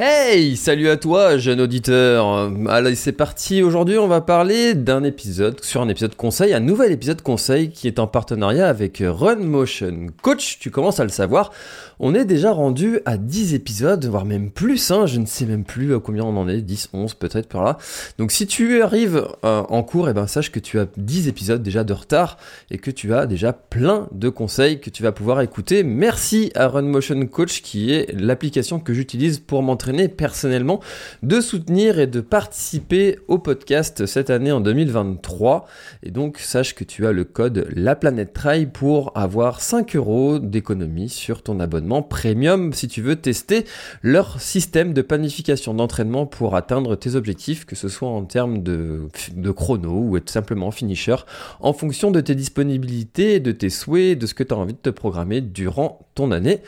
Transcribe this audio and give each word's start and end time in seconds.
Hey, 0.00 0.56
salut 0.56 0.90
à 0.90 0.96
toi, 0.96 1.38
jeune 1.38 1.60
auditeur. 1.60 2.52
Allez, 2.68 2.94
c'est 2.94 3.10
parti. 3.10 3.64
Aujourd'hui, 3.64 3.98
on 3.98 4.06
va 4.06 4.20
parler 4.20 4.74
d'un 4.74 5.02
épisode, 5.02 5.60
sur 5.64 5.82
un 5.82 5.88
épisode 5.88 6.14
conseil, 6.14 6.54
un 6.54 6.60
nouvel 6.60 6.92
épisode 6.92 7.20
conseil 7.20 7.72
qui 7.72 7.88
est 7.88 7.98
en 7.98 8.06
partenariat 8.06 8.68
avec 8.68 9.02
Run 9.04 9.40
Motion. 9.40 10.06
Coach, 10.22 10.60
tu 10.60 10.70
commences 10.70 11.00
à 11.00 11.02
le 11.02 11.10
savoir. 11.10 11.50
On 11.98 12.14
est 12.14 12.24
déjà 12.24 12.52
rendu 12.52 13.00
à 13.06 13.16
10 13.16 13.54
épisodes, 13.54 14.04
voire 14.04 14.24
même 14.24 14.52
plus, 14.52 14.92
hein, 14.92 15.06
je 15.06 15.18
ne 15.18 15.26
sais 15.26 15.46
même 15.46 15.64
plus 15.64 15.96
à 15.96 15.98
combien 15.98 16.22
on 16.22 16.36
en 16.36 16.48
est, 16.48 16.60
10, 16.60 16.90
11 16.92 17.14
peut-être 17.14 17.48
par 17.48 17.64
là. 17.64 17.76
Donc 18.18 18.30
si 18.30 18.46
tu 18.46 18.80
arrives 18.82 19.26
euh, 19.44 19.62
en 19.68 19.82
cours, 19.82 20.06
et 20.06 20.12
eh 20.12 20.14
ben 20.14 20.28
sache 20.28 20.52
que 20.52 20.60
tu 20.60 20.78
as 20.78 20.86
10 20.96 21.26
épisodes 21.26 21.60
déjà 21.60 21.82
de 21.82 21.92
retard 21.92 22.38
et 22.70 22.78
que 22.78 22.92
tu 22.92 23.14
as 23.14 23.26
déjà 23.26 23.52
plein 23.52 24.06
de 24.12 24.28
conseils 24.28 24.78
que 24.78 24.90
tu 24.90 25.02
vas 25.02 25.10
pouvoir 25.10 25.40
écouter. 25.40 25.82
Merci 25.82 26.52
à 26.54 26.68
Run 26.68 26.82
Motion 26.82 27.26
Coach 27.26 27.62
qui 27.62 27.92
est 27.92 28.12
l'application 28.12 28.78
que 28.78 28.94
j'utilise 28.94 29.40
pour 29.40 29.64
m'entraîner 29.64 29.87
personnellement, 30.08 30.80
de 31.22 31.40
soutenir 31.40 31.98
et 31.98 32.06
de 32.06 32.20
participer 32.20 33.18
au 33.28 33.38
podcast 33.38 34.06
cette 34.06 34.30
année 34.30 34.52
en 34.52 34.60
2023. 34.60 35.66
Et 36.02 36.10
donc 36.10 36.38
sache 36.38 36.74
que 36.74 36.84
tu 36.84 37.06
as 37.06 37.12
le 37.12 37.24
code 37.24 37.66
La 37.74 37.96
Planète 37.96 38.32
Trail 38.32 38.66
pour 38.66 39.12
avoir 39.14 39.60
5 39.60 39.96
euros 39.96 40.38
d'économie 40.38 41.08
sur 41.08 41.42
ton 41.42 41.60
abonnement 41.60 42.02
premium 42.02 42.72
si 42.72 42.88
tu 42.88 43.02
veux 43.02 43.16
tester 43.16 43.64
leur 44.02 44.40
système 44.40 44.92
de 44.92 45.02
planification 45.02 45.74
d'entraînement 45.74 46.26
pour 46.26 46.54
atteindre 46.54 46.96
tes 46.96 47.14
objectifs, 47.14 47.64
que 47.64 47.76
ce 47.76 47.88
soit 47.88 48.08
en 48.08 48.24
termes 48.24 48.62
de, 48.62 49.08
de 49.34 49.50
chrono 49.50 50.00
ou 50.00 50.16
être 50.16 50.30
simplement 50.30 50.70
finisher, 50.70 51.16
en 51.60 51.72
fonction 51.72 52.10
de 52.10 52.20
tes 52.20 52.34
disponibilités, 52.34 53.40
de 53.40 53.52
tes 53.52 53.70
souhaits, 53.70 54.18
de 54.18 54.26
ce 54.26 54.34
que 54.34 54.42
tu 54.42 54.52
as 54.52 54.56
envie 54.56 54.74
de 54.74 54.78
te 54.78 54.90
programmer 54.90 55.40
durant 55.40 56.00
ton 56.14 56.30
année. 56.30 56.60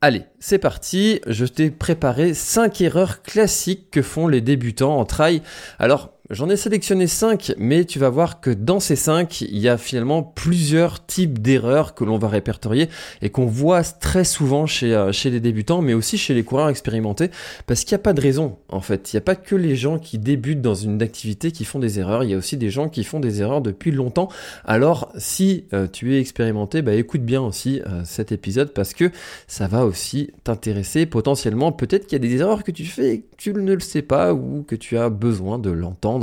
Allez, 0.00 0.26
c'est 0.38 0.60
parti, 0.60 1.20
je 1.26 1.44
t'ai 1.44 1.72
préparé 1.72 2.32
5 2.32 2.80
erreurs 2.82 3.20
classiques 3.22 3.90
que 3.90 4.00
font 4.00 4.28
les 4.28 4.40
débutants 4.40 4.96
en 4.96 5.04
trail. 5.04 5.42
Alors, 5.80 6.12
J'en 6.30 6.50
ai 6.50 6.58
sélectionné 6.58 7.06
5, 7.06 7.54
mais 7.56 7.86
tu 7.86 7.98
vas 7.98 8.10
voir 8.10 8.42
que 8.42 8.50
dans 8.50 8.80
ces 8.80 8.96
5, 8.96 9.40
il 9.40 9.56
y 9.56 9.66
a 9.66 9.78
finalement 9.78 10.22
plusieurs 10.22 11.06
types 11.06 11.38
d'erreurs 11.38 11.94
que 11.94 12.04
l'on 12.04 12.18
va 12.18 12.28
répertorier 12.28 12.90
et 13.22 13.30
qu'on 13.30 13.46
voit 13.46 13.82
très 13.82 14.24
souvent 14.24 14.66
chez, 14.66 14.94
euh, 14.94 15.10
chez 15.10 15.30
les 15.30 15.40
débutants, 15.40 15.80
mais 15.80 15.94
aussi 15.94 16.18
chez 16.18 16.34
les 16.34 16.42
coureurs 16.42 16.68
expérimentés, 16.68 17.30
parce 17.66 17.84
qu'il 17.84 17.94
n'y 17.94 18.00
a 18.00 18.02
pas 18.02 18.12
de 18.12 18.20
raison 18.20 18.58
en 18.68 18.82
fait. 18.82 19.10
Il 19.10 19.16
n'y 19.16 19.18
a 19.18 19.22
pas 19.22 19.36
que 19.36 19.56
les 19.56 19.74
gens 19.74 19.98
qui 19.98 20.18
débutent 20.18 20.60
dans 20.60 20.74
une 20.74 21.00
activité 21.00 21.50
qui 21.50 21.64
font 21.64 21.78
des 21.78 21.98
erreurs, 21.98 22.24
il 22.24 22.30
y 22.30 22.34
a 22.34 22.36
aussi 22.36 22.58
des 22.58 22.68
gens 22.68 22.90
qui 22.90 23.04
font 23.04 23.20
des 23.20 23.40
erreurs 23.40 23.62
depuis 23.62 23.90
longtemps. 23.90 24.28
Alors 24.66 25.10
si 25.16 25.64
euh, 25.72 25.86
tu 25.90 26.14
es 26.14 26.20
expérimenté, 26.20 26.82
bah, 26.82 26.92
écoute 26.92 27.22
bien 27.22 27.40
aussi 27.40 27.80
euh, 27.86 28.02
cet 28.04 28.32
épisode 28.32 28.74
parce 28.74 28.92
que 28.92 29.10
ça 29.46 29.66
va 29.66 29.86
aussi 29.86 30.30
t'intéresser 30.44 31.06
potentiellement. 31.06 31.72
Peut-être 31.72 32.06
qu'il 32.06 32.22
y 32.22 32.22
a 32.22 32.28
des 32.28 32.36
erreurs 32.36 32.64
que 32.64 32.70
tu 32.70 32.84
fais 32.84 33.14
et 33.14 33.20
que 33.20 33.26
tu 33.38 33.54
ne 33.54 33.72
le 33.72 33.80
sais 33.80 34.02
pas 34.02 34.34
ou 34.34 34.62
que 34.68 34.76
tu 34.76 34.98
as 34.98 35.08
besoin 35.08 35.58
de 35.58 35.70
l'entendre 35.70 36.17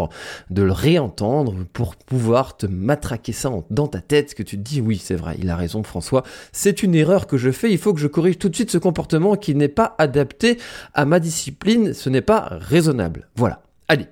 de 0.50 0.62
le 0.62 0.72
réentendre 0.72 1.56
pour 1.74 1.96
pouvoir 1.96 2.58
te 2.58 2.66
matraquer 2.66 3.32
ça 3.32 3.52
dans 3.70 3.88
ta 3.88 4.02
tête, 4.02 4.36
que 4.36 4.44
tu 4.44 4.58
te 4.58 4.62
dis 4.62 4.82
oui 4.82 5.02
c'est 5.02 5.16
vrai, 5.16 5.36
il 5.40 5.50
a 5.50 5.56
raison 5.56 5.84
François, 5.84 6.24
c'est 6.52 6.84
une 6.84 6.96
erreur 6.96 7.28
que 7.28 7.38
je 7.38 7.52
fais, 7.52 7.72
il 7.72 7.78
faut 7.78 7.94
que 7.94 8.00
je 8.00 8.08
corrige 8.08 8.38
tout 8.38 8.50
de 8.50 8.56
suite 8.56 8.72
ce 8.72 8.78
comportement 8.78 9.36
qui 9.36 9.56
n'est 9.56 9.68
pas 9.68 9.96
adapté 9.98 10.58
à 10.94 11.06
ma 11.06 11.20
discipline, 11.20 11.94
ce 11.94 12.10
n'est 12.10 12.22
pas 12.22 12.48
raisonnable. 12.52 13.30
Voilà, 13.36 13.62
allez. 13.88 14.08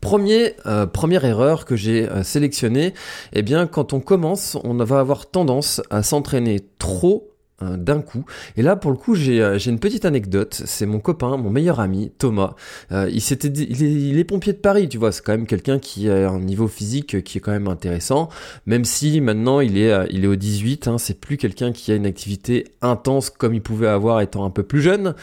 Premier, 0.00 0.54
euh, 0.64 0.86
première 0.86 1.26
erreur 1.26 1.66
que 1.66 1.76
j'ai 1.76 2.08
euh, 2.08 2.22
sélectionnée, 2.22 2.94
eh 3.34 3.42
bien 3.42 3.66
quand 3.66 3.92
on 3.92 4.00
commence, 4.00 4.56
on 4.64 4.74
va 4.74 4.98
avoir 4.98 5.30
tendance 5.30 5.82
à 5.90 6.02
s'entraîner 6.02 6.60
trop 6.78 7.33
d'un 7.60 8.02
coup. 8.02 8.24
Et 8.56 8.62
là, 8.62 8.76
pour 8.76 8.90
le 8.90 8.96
coup, 8.96 9.14
j'ai 9.14 9.40
euh, 9.40 9.58
une 9.58 9.78
petite 9.78 10.04
anecdote. 10.04 10.62
C'est 10.64 10.86
mon 10.86 10.98
copain, 10.98 11.36
mon 11.36 11.50
meilleur 11.50 11.80
ami, 11.80 12.12
Thomas. 12.18 12.54
Euh, 12.92 13.08
il 13.12 13.20
s'était 13.20 13.48
il 13.48 14.18
est, 14.18 14.24
pompier 14.24 14.52
de 14.52 14.58
Paris, 14.58 14.88
tu 14.88 14.98
vois. 14.98 15.12
C'est 15.12 15.22
quand 15.22 15.32
même 15.32 15.46
quelqu'un 15.46 15.78
qui 15.78 16.10
a 16.10 16.28
un 16.28 16.40
niveau 16.40 16.68
physique 16.68 17.22
qui 17.22 17.38
est 17.38 17.40
quand 17.40 17.52
même 17.52 17.68
intéressant. 17.68 18.28
Même 18.66 18.84
si 18.84 19.20
maintenant 19.20 19.60
il 19.60 19.78
est, 19.78 19.92
il 20.10 20.24
est 20.24 20.28
au 20.28 20.36
18, 20.36 20.88
hein, 20.88 20.98
c'est 20.98 21.18
plus 21.20 21.36
quelqu'un 21.36 21.72
qui 21.72 21.92
a 21.92 21.94
une 21.94 22.06
activité 22.06 22.64
intense 22.82 23.30
comme 23.30 23.54
il 23.54 23.62
pouvait 23.62 23.86
avoir 23.86 24.20
étant 24.20 24.44
un 24.44 24.50
peu 24.50 24.62
plus 24.62 24.82
jeune. 24.82 25.14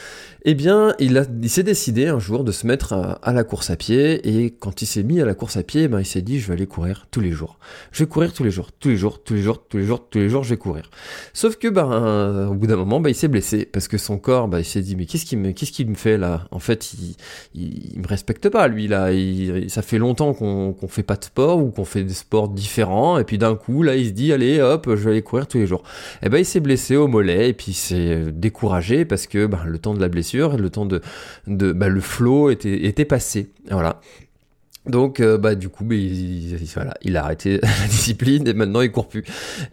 Eh 0.43 0.55
bien, 0.55 0.95
il 0.97 1.49
s'est 1.49 1.61
décidé 1.61 2.07
un 2.07 2.17
jour 2.17 2.43
de 2.43 2.51
se 2.51 2.65
mettre 2.65 2.93
à, 2.93 3.33
la 3.33 3.43
course 3.43 3.69
à 3.69 3.75
pied. 3.75 4.27
Et 4.27 4.49
quand 4.49 4.81
il 4.81 4.87
s'est 4.87 5.03
mis 5.03 5.21
à 5.21 5.25
la 5.25 5.35
course 5.35 5.55
à 5.55 5.63
pied, 5.63 5.87
ben, 5.87 5.99
il 5.99 6.05
s'est 6.05 6.23
dit, 6.23 6.39
je 6.39 6.47
vais 6.47 6.53
aller 6.53 6.65
courir 6.65 7.05
tous 7.11 7.19
les 7.19 7.31
jours. 7.31 7.59
Je 7.91 8.03
vais 8.03 8.09
courir 8.09 8.33
tous 8.33 8.43
les 8.43 8.49
jours, 8.49 8.71
tous 8.71 8.89
les 8.89 8.97
jours, 8.97 9.21
tous 9.23 9.35
les 9.35 9.41
jours, 9.41 9.63
tous 9.69 9.77
les 9.77 9.83
jours, 9.83 10.09
tous 10.09 10.17
les 10.17 10.29
jours, 10.29 10.43
je 10.43 10.49
vais 10.49 10.57
courir. 10.57 10.89
Sauf 11.33 11.57
que, 11.57 11.67
ben, 11.67 11.89
euh, 12.21 12.47
au 12.47 12.53
bout 12.53 12.67
d'un 12.67 12.75
moment, 12.75 12.99
bah, 12.99 13.09
il 13.09 13.15
s'est 13.15 13.27
blessé 13.27 13.65
parce 13.65 13.87
que 13.87 13.97
son 13.97 14.17
corps, 14.17 14.47
bah, 14.47 14.59
il 14.59 14.65
s'est 14.65 14.81
dit 14.81 14.95
mais 14.95 15.05
qu'est-ce 15.05 15.25
qu'il 15.25 15.39
me, 15.39 15.89
me 15.89 15.95
fait 15.95 16.17
là? 16.17 16.47
En 16.51 16.59
fait, 16.59 16.93
il, 16.93 17.15
il, 17.55 17.99
me 17.99 18.07
respecte 18.07 18.49
pas 18.49 18.67
lui 18.67 18.87
là. 18.87 19.09
Ça 19.67 19.81
fait 19.81 19.97
longtemps 19.97 20.33
qu'on 20.33 20.73
qu'on 20.73 20.87
fait 20.87 21.03
pas 21.03 21.15
de 21.15 21.23
sport 21.25 21.61
ou 21.61 21.71
qu'on 21.71 21.85
fait 21.85 22.03
des 22.03 22.13
sports 22.13 22.49
différents 22.49 23.17
et 23.17 23.23
puis 23.23 23.37
d'un 23.37 23.55
coup 23.55 23.83
là, 23.83 23.95
il 23.95 24.07
se 24.07 24.11
dit 24.11 24.33
allez 24.33 24.61
hop, 24.61 24.87
je 24.89 24.95
vais 24.95 25.11
aller 25.11 25.21
courir 25.21 25.47
tous 25.47 25.57
les 25.57 25.67
jours. 25.67 25.83
Et 26.23 26.29
ben 26.29 26.37
il 26.37 26.45
s'est 26.45 26.59
blessé 26.59 26.95
au 26.95 27.07
mollet 27.07 27.49
et 27.49 27.53
puis 27.53 27.71
il 27.71 27.75
s'est 27.75 28.31
découragé 28.31 29.05
parce 29.05 29.27
que 29.27 29.45
bah, 29.45 29.63
le 29.65 29.77
temps 29.79 29.93
de 29.93 30.01
la 30.01 30.09
blessure, 30.09 30.57
le 30.57 30.69
temps 30.69 30.85
de, 30.85 31.01
de 31.47 31.71
bah, 31.73 31.89
le 31.89 32.01
flow 32.01 32.49
était 32.49 32.85
était 32.85 33.05
passé. 33.05 33.49
Voilà. 33.69 33.99
Donc, 34.87 35.19
euh, 35.19 35.37
bah, 35.37 35.55
du 35.55 35.69
coup, 35.69 35.85
il, 35.91 37.17
a 37.17 37.23
arrêté 37.23 37.59
la 37.61 37.87
discipline 37.87 38.47
et 38.47 38.53
maintenant 38.53 38.81
il 38.81 38.91
court 38.91 39.07
plus. 39.07 39.23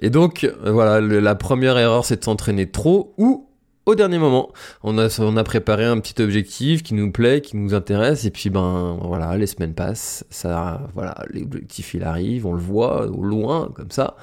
Et 0.00 0.10
donc, 0.10 0.44
euh, 0.44 0.70
voilà, 0.70 1.00
la 1.00 1.34
première 1.34 1.78
erreur, 1.78 2.04
c'est 2.04 2.18
de 2.20 2.24
s'entraîner 2.24 2.70
trop 2.70 3.14
ou 3.16 3.47
au 3.88 3.94
dernier 3.94 4.18
moment. 4.18 4.50
On 4.82 4.98
a, 4.98 5.44
préparé 5.44 5.86
un 5.86 5.98
petit 5.98 6.20
objectif 6.20 6.82
qui 6.82 6.92
nous 6.92 7.10
plaît, 7.10 7.40
qui 7.40 7.56
nous 7.56 7.72
intéresse, 7.72 8.26
et 8.26 8.30
puis 8.30 8.50
ben 8.50 8.98
voilà, 9.02 9.34
les 9.38 9.46
semaines 9.46 9.72
passent, 9.72 10.26
ça, 10.28 10.82
voilà, 10.94 11.14
l'objectif 11.32 11.94
il 11.94 12.04
arrive, 12.04 12.44
on 12.44 12.52
le 12.52 12.60
voit 12.60 13.06
au 13.06 13.22
loin, 13.22 13.70
comme 13.74 13.90
ça. 13.90 14.16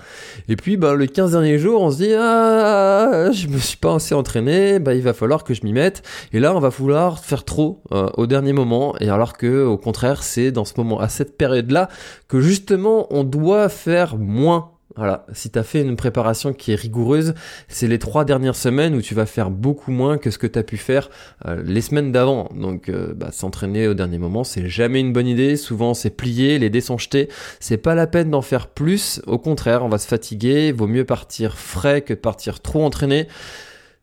Et 0.48 0.56
puis 0.56 0.78
ben 0.78 0.94
le 0.94 1.08
15 1.08 1.32
derniers 1.32 1.58
jours, 1.58 1.82
on 1.82 1.90
se 1.90 1.98
dit 1.98 2.14
ah, 2.14 3.32
je 3.32 3.48
me 3.48 3.58
suis 3.58 3.78
pas 3.78 3.96
assez 3.96 4.14
entraîné, 4.14 4.78
ben 4.78 4.94
il 4.94 5.02
va 5.02 5.14
falloir 5.14 5.44
que 5.44 5.56
je 5.56 5.64
m'y 5.64 5.74
mette. 5.74 6.04
Et 6.32 6.40
là, 6.40 6.56
on 6.56 6.60
va 6.60 6.70
vouloir 6.70 7.18
faire 7.18 7.44
trop 7.44 7.82
euh, 7.92 8.08
au 8.18 8.28
dernier 8.28 8.54
moment, 8.54 8.96
et 9.00 9.10
alors 9.10 9.34
que 9.34 9.66
au 9.66 9.80
contraire, 9.80 10.22
c'est 10.22 10.52
dans 10.52 10.66
ce 10.66 10.74
moment, 10.78 11.00
à 11.00 11.10
cette 11.10 11.38
période-là, 11.38 11.90
que 12.28 12.40
justement 12.40 13.08
on 13.10 13.24
doit 13.24 13.70
faire 13.70 14.16
moins 14.18 14.75
voilà, 14.98 15.26
si 15.34 15.50
tu 15.50 15.60
as 15.60 15.64
fait 15.64 15.82
une 15.82 15.98
préparation 15.98 16.54
qui 16.54 16.72
est 16.72 16.76
rigoureuse, 16.76 17.34
c'est 17.68 17.88
les 17.88 18.00
trois 18.00 18.24
dernières 18.24 18.56
semaines 18.56 18.96
où 18.96 19.02
tu 19.02 19.14
vas 19.14 19.26
faire 19.26 19.50
beaucoup 19.50 19.92
moins 19.92 20.18
que 20.18 20.32
ce 20.32 20.38
que 20.38 20.48
tu 20.48 20.58
as 20.58 20.64
pu 20.64 20.78
faire 20.78 21.10
euh, 21.46 21.62
les 21.66 21.82
semaines 21.82 22.12
d'avant. 22.14 22.50
Donc 22.56 22.88
euh, 22.88 23.14
bah, 23.14 23.30
s'entraîner 23.32 23.88
au 23.88 23.94
dernier 23.94 24.20
moment, 24.20 24.46
c'est 24.46 24.68
jamais 24.68 25.02
une 25.02 25.12
bonne 25.12 25.28
idée. 25.28 25.58
Souvent 25.58 25.94
c'est 25.94 26.12
plié, 26.12 26.60
les 26.60 26.70
dés 26.70 26.82
sont 26.82 26.98
jetés. 26.98 27.28
C'est 27.60 27.78
pas 27.78 27.94
la 27.94 28.08
peine 28.08 28.32
d'en 28.32 28.42
faire 28.42 28.68
plus. 28.68 29.22
Au 29.28 29.38
contraire, 29.38 29.84
on 29.84 29.90
va 29.90 29.98
se 29.98 30.08
fatiguer. 30.08 30.72
Vaut 30.72 30.88
mieux 30.88 31.06
partir 31.06 31.58
frais 31.58 32.02
que 32.02 32.14
de 32.14 32.20
partir 32.20 32.62
trop 32.62 32.86
entraîné. 32.86 33.28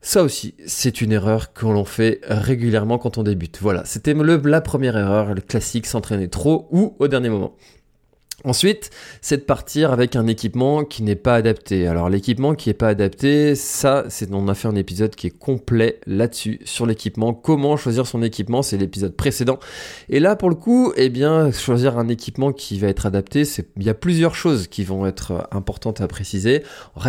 Ça 0.04 0.24
aussi, 0.24 0.56
c'est 0.66 1.00
une 1.00 1.12
erreur 1.12 1.52
que 1.52 1.64
l'on 1.64 1.84
fait 1.84 2.20
régulièrement 2.24 2.98
quand 2.98 3.18
on 3.18 3.22
débute. 3.22 3.58
Voilà, 3.62 3.84
c'était 3.84 4.14
la 4.14 4.60
première 4.60 4.96
erreur, 4.96 5.32
le 5.32 5.40
classique, 5.40 5.86
s'entraîner 5.86 6.28
trop 6.28 6.66
ou 6.72 6.96
au 6.98 7.06
dernier 7.06 7.28
moment. 7.28 7.54
Ensuite, 8.44 8.90
c'est 9.20 9.36
de 9.36 9.42
partir 9.42 9.92
avec 9.92 10.16
un 10.16 10.26
équipement 10.26 10.84
qui 10.84 11.04
n'est 11.04 11.16
pas 11.16 11.34
adapté. 11.36 11.86
Alors 11.86 12.08
l'équipement 12.08 12.54
qui 12.54 12.68
n'est 12.68 12.74
pas 12.74 12.88
adapté, 12.88 13.54
ça, 13.54 14.04
c'est 14.08 14.32
on 14.32 14.48
a 14.48 14.54
fait 14.54 14.68
un 14.68 14.74
épisode 14.74 15.14
qui 15.14 15.28
est 15.28 15.38
complet 15.38 16.00
là-dessus 16.06 16.60
sur 16.64 16.86
l'équipement. 16.86 17.34
Comment 17.34 17.76
choisir 17.76 18.06
son 18.06 18.22
équipement, 18.22 18.62
c'est 18.62 18.76
l'épisode 18.76 19.14
précédent. 19.14 19.58
Et 20.08 20.20
là, 20.20 20.36
pour 20.36 20.48
le 20.48 20.56
coup, 20.56 20.92
eh 20.96 21.08
bien, 21.08 21.52
choisir 21.52 21.98
un 21.98 22.08
équipement 22.08 22.52
qui 22.52 22.78
va 22.78 22.88
être 22.88 23.06
adapté, 23.06 23.42
il 23.76 23.82
y 23.82 23.90
a 23.90 23.94
plusieurs 23.94 24.34
choses 24.34 24.66
qui 24.66 24.84
vont 24.84 25.06
être 25.06 25.48
importantes 25.52 26.00
à 26.00 26.08
préciser. 26.08 26.62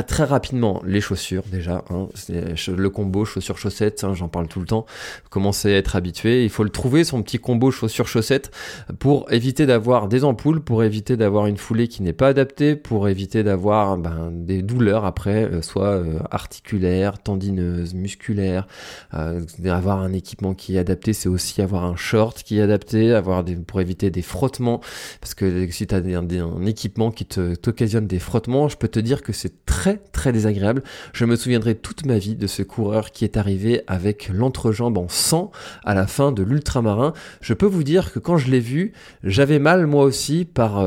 très 0.07 0.23
rapidement, 0.23 0.81
les 0.85 1.01
chaussures 1.01 1.43
déjà, 1.51 1.83
hein, 1.89 2.09
le 2.29 2.89
combo 2.89 3.25
chaussures 3.25 3.57
chaussettes, 3.57 4.03
hein, 4.03 4.13
j'en 4.13 4.27
parle 4.27 4.47
tout 4.47 4.59
le 4.59 4.65
temps. 4.65 4.85
Commencez 5.29 5.73
à 5.73 5.77
être 5.77 5.95
habitué. 5.95 6.43
Il 6.43 6.49
faut 6.49 6.63
le 6.63 6.69
trouver 6.69 7.03
son 7.03 7.21
petit 7.23 7.39
combo 7.39 7.71
chaussures 7.71 8.07
chaussettes 8.07 8.51
pour 8.99 9.31
éviter 9.31 9.65
d'avoir 9.65 10.07
des 10.07 10.23
ampoules, 10.23 10.61
pour 10.61 10.83
éviter 10.83 11.17
d'avoir 11.23 11.47
une 11.47 11.55
foulée 11.55 11.87
qui 11.87 12.03
n'est 12.03 12.11
pas 12.11 12.27
adaptée 12.27 12.75
pour 12.75 13.07
éviter 13.07 13.43
d'avoir 13.43 13.97
ben, 13.97 14.29
des 14.29 14.61
douleurs 14.61 15.05
après, 15.05 15.45
euh, 15.45 15.61
soit 15.61 15.93
euh, 15.93 16.19
articulaires, 16.31 17.17
tendineuses, 17.17 17.93
musculaires. 17.93 18.67
Euh, 19.13 19.39
avoir 19.65 20.01
un 20.01 20.11
équipement 20.11 20.53
qui 20.53 20.75
est 20.75 20.79
adapté, 20.79 21.13
c'est 21.13 21.29
aussi 21.29 21.61
avoir 21.61 21.85
un 21.85 21.95
short 21.95 22.43
qui 22.43 22.59
est 22.59 22.61
adapté, 22.61 23.13
avoir 23.13 23.45
pour 23.65 23.79
éviter 23.79 24.11
des 24.11 24.21
frottements. 24.21 24.81
Parce 25.21 25.33
que 25.33 25.71
si 25.71 25.87
tu 25.87 25.95
as 25.95 25.99
un, 25.99 26.65
équipement 26.65 27.09
qui 27.09 27.25
t'occasionne 27.25 28.05
des 28.05 28.19
frottements, 28.19 28.67
je 28.67 28.75
peux 28.75 28.89
te 28.89 28.99
dire 28.99 29.21
que 29.21 29.31
c'est 29.31 29.65
très 29.65 30.01
très 30.11 30.33
désagréable. 30.33 30.83
Je 31.13 31.23
me 31.23 31.37
souviendrai 31.37 31.75
toute 31.75 32.05
ma 32.05 32.17
vie 32.17 32.35
de 32.35 32.47
ce 32.47 32.63
coureur 32.63 33.11
qui 33.11 33.23
est 33.23 33.37
arrivé 33.37 33.83
avec 33.87 34.27
l'entrejambe 34.27 34.97
en 34.97 35.07
sang 35.07 35.51
à 35.85 35.93
la 35.93 36.05
fin 36.05 36.33
de 36.33 36.43
l'ultramarin. 36.43 37.13
Je 37.39 37.53
peux 37.53 37.65
vous 37.65 37.83
dire 37.83 38.11
que 38.11 38.19
quand 38.19 38.35
je 38.35 38.51
l'ai 38.51 38.59
vu, 38.59 38.91
j'avais 39.23 39.59
mal 39.59 39.87
moi 39.87 40.03
aussi 40.03 40.43
par 40.43 40.83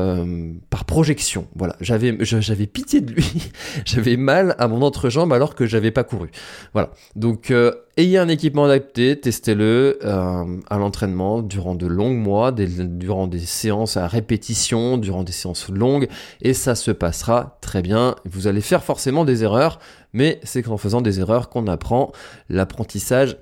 par 0.69 0.85
projection. 0.85 1.47
Voilà, 1.55 1.75
j'avais 1.81 2.17
j'avais 2.21 2.67
pitié 2.67 3.01
de 3.01 3.11
lui, 3.13 3.51
j'avais 3.85 4.17
mal 4.17 4.55
à 4.59 4.67
mon 4.67 4.81
entrejambe 4.81 5.33
alors 5.33 5.55
que 5.55 5.65
j'avais 5.65 5.91
pas 5.91 6.03
couru. 6.03 6.29
Voilà, 6.73 6.91
donc 7.15 7.51
euh, 7.51 7.71
ayez 7.97 8.17
un 8.17 8.27
équipement 8.27 8.65
adapté, 8.65 9.19
testez-le 9.19 9.99
euh, 10.03 10.59
à 10.69 10.77
l'entraînement 10.77 11.41
durant 11.41 11.75
de 11.75 11.87
longs 11.87 12.13
mois, 12.13 12.51
durant 12.51 13.27
des 13.27 13.39
séances 13.39 13.97
à 13.97 14.07
répétition, 14.07 14.97
durant 14.97 15.23
des 15.23 15.31
séances 15.31 15.69
longues, 15.69 16.07
et 16.41 16.53
ça 16.53 16.75
se 16.75 16.91
passera 16.91 17.57
très 17.61 17.81
bien. 17.81 18.15
Vous 18.25 18.47
allez 18.47 18.61
faire 18.61 18.83
forcément 18.83 19.25
des 19.25 19.43
erreurs, 19.43 19.79
mais 20.13 20.39
c'est 20.43 20.63
qu'en 20.63 20.77
faisant 20.77 21.01
des 21.01 21.19
erreurs 21.19 21.49
qu'on 21.49 21.67
apprend 21.67 22.11
l'apprentissage. 22.49 23.37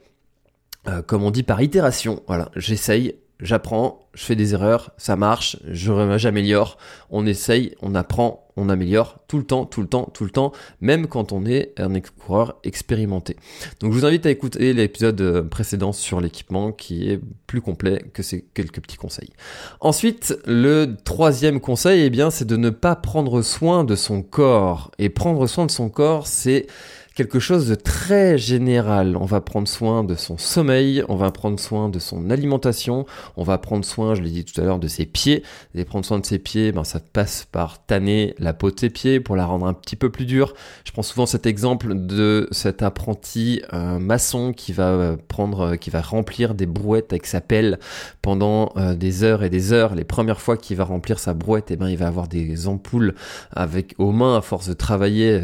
comme 1.08 1.24
on 1.24 1.32
dit 1.32 1.44
par 1.44 1.62
itération, 1.62 2.22
voilà, 2.28 2.52
j'essaye, 2.56 3.16
j'apprends, 3.40 4.08
je 4.14 4.24
fais 4.24 4.36
des 4.36 4.54
erreurs, 4.54 4.92
ça 4.98 5.16
marche, 5.16 5.58
j'améliore, 5.66 6.78
on 7.10 7.26
essaye, 7.26 7.76
on 7.82 7.96
apprend, 7.96 8.48
on 8.58 8.70
améliore 8.70 9.20
tout 9.28 9.38
le 9.38 9.44
temps, 9.44 9.66
tout 9.66 9.82
le 9.82 9.88
temps, 9.88 10.10
tout 10.14 10.24
le 10.24 10.30
temps, 10.30 10.54
même 10.80 11.08
quand 11.08 11.34
on 11.34 11.46
est 11.46 11.74
un 11.78 12.00
coureur 12.00 12.58
expérimenté. 12.64 13.36
Donc 13.80 13.92
je 13.92 14.00
vous 14.00 14.06
invite 14.06 14.26
à 14.26 14.30
écouter 14.30 14.74
l'épisode 14.74 15.20
euh, 15.22 15.44
précédent 15.44 15.92
sur 15.92 16.22
l'équipement 16.22 16.72
qui 16.72 17.10
est 17.10 17.20
plus 17.48 17.62
complet 17.62 18.06
que 18.14 18.24
ces 18.24 18.46
quelques 18.54 18.82
petits 18.82 18.98
conseils. 18.98 19.32
Ensuite, 19.82 20.38
le 20.46 20.96
troisième 21.04 21.60
conseil, 21.60 22.04
eh 22.04 22.10
bien, 22.10 22.32
c'est 22.32 22.46
de 22.46 22.58
ne 22.58 22.70
pas 22.70 22.96
prendre 22.96 23.42
soin 23.42 23.84
de 23.84 23.96
son 23.96 24.22
corps. 24.22 24.92
Et 24.98 25.10
prendre 25.10 25.46
soin 25.48 25.66
de 25.66 25.72
son 25.72 25.90
corps, 25.90 26.28
c'est 26.28 26.68
quelque 27.16 27.40
chose 27.40 27.70
de 27.70 27.76
très 27.76 28.38
général. 28.38 29.16
On 29.16 29.26
va 29.26 29.40
prendre 29.40 29.70
soin 29.70 30.04
de 30.04 30.16
son 30.16 30.38
sommeil, 30.38 31.04
on 31.08 31.16
va 31.16 31.32
prendre 31.32 31.58
soin 31.58 31.88
de 31.88 31.98
son 31.98 32.30
alimentation, 32.30 33.06
on 33.38 33.44
va 33.44 33.58
prendre 33.58 33.86
soin, 33.86 34.16
je 34.16 34.22
l'ai 34.22 34.30
dit 34.30 34.44
tout 34.44 34.60
à 34.60 34.66
l'heure, 34.66 34.80
de 34.80 34.90
ses 34.90 35.06
pieds. 35.06 35.42
Et 35.74 35.86
prendre 35.86 36.06
soin 36.06 36.20
de 36.20 36.26
ses 36.26 36.40
pieds, 36.40 36.74
ben, 36.74 36.84
ça 36.84 37.00
passe 37.00 37.48
par 37.50 37.84
tanner 37.86 38.36
la 38.38 38.54
peau 38.54 38.70
de 38.70 38.78
ses 38.78 38.90
pieds 38.90 39.22
pour 39.22 39.38
la 39.38 39.46
rendre 39.46 39.66
un 39.66 39.74
petit 39.74 39.96
peu 39.96 40.12
plus 40.12 40.26
dure. 40.26 40.54
Je 40.84 40.92
prends 40.92 41.04
souvent 41.04 41.26
cet 41.26 41.46
exemple 41.46 41.94
de 41.96 42.50
cet 42.52 42.84
apprenti 42.84 43.62
euh, 43.74 43.98
maçon 43.98 44.52
qui 44.52 44.74
va 44.74 44.90
euh, 44.90 45.18
prendre, 45.30 45.62
euh, 45.62 45.76
qui 45.78 45.90
va 45.90 46.02
remplir 46.02 46.54
des 46.54 46.66
brouettes 46.66 47.14
avec 47.14 47.28
sa 47.28 47.40
pelle 47.40 47.80
pendant 48.22 48.74
des 48.96 49.24
heures 49.24 49.44
et 49.44 49.50
des 49.50 49.72
heures. 49.72 49.96
Les 49.96 50.04
premières 50.04 50.42
fois 50.42 50.58
qu'il 50.58 50.76
va 50.76 50.84
remplir 50.84 51.20
sa 51.20 51.34
brouette, 51.34 51.72
et 51.72 51.76
eh 51.76 51.78
ben, 51.78 51.88
il 51.88 51.98
va 51.98 52.08
avoir 52.08 52.28
des 52.28 52.68
ampoules 52.68 53.14
avec 53.52 53.94
aux 54.00 54.12
mains 54.12 54.38
à 54.38 54.42
force 54.42 54.68
de 54.68 54.74
travailler 54.74 55.40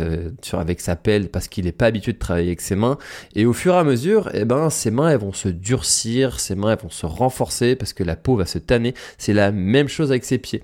avec 0.53 0.81
sa 0.81 0.95
pelle 0.95 1.29
parce 1.29 1.47
qu'il 1.47 1.60
il 1.61 1.65
n'est 1.65 1.71
pas 1.71 1.85
habitué 1.85 2.13
de 2.13 2.17
travailler 2.17 2.47
avec 2.47 2.61
ses 2.61 2.75
mains. 2.75 2.97
Et 3.35 3.45
au 3.45 3.53
fur 3.53 3.75
et 3.75 3.77
à 3.77 3.83
mesure, 3.83 4.29
eh 4.33 4.45
ben, 4.45 4.69
ses 4.69 4.91
mains 4.91 5.09
elles 5.09 5.19
vont 5.19 5.33
se 5.33 5.47
durcir, 5.47 6.39
ses 6.39 6.55
mains 6.55 6.71
elles 6.71 6.81
vont 6.81 6.89
se 6.89 7.05
renforcer 7.05 7.75
parce 7.75 7.93
que 7.93 8.03
la 8.03 8.15
peau 8.15 8.35
va 8.35 8.45
se 8.45 8.57
tanner. 8.57 8.93
C'est 9.17 9.33
la 9.33 9.51
même 9.51 9.87
chose 9.87 10.11
avec 10.11 10.25
ses 10.25 10.37
pieds 10.37 10.63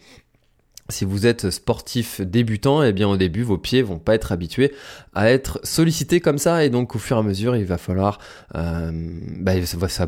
si 0.89 1.05
vous 1.05 1.27
êtes 1.27 1.49
sportif 1.49 2.21
débutant, 2.21 2.81
eh 2.83 2.93
bien 2.93 3.07
au 3.07 3.17
début 3.17 3.43
vos 3.43 3.57
pieds 3.57 3.81
vont 3.81 3.99
pas 3.99 4.15
être 4.15 4.31
habitués 4.31 4.73
à 5.13 5.29
être 5.29 5.59
sollicités 5.63 6.21
comme 6.21 6.37
ça. 6.37 6.63
Et 6.63 6.69
donc 6.69 6.95
au 6.95 6.99
fur 6.99 7.17
et 7.17 7.19
à 7.19 7.23
mesure 7.23 7.55
il 7.55 7.65
va 7.65 7.77
falloir 7.77 8.19
euh, 8.55 8.91
bah, 9.39 9.53